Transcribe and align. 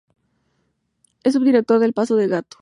Es 1.23 1.33
subdirector 1.33 1.77
de 1.77 1.93
"Paso 1.93 2.15
de 2.15 2.27
gato. 2.27 2.57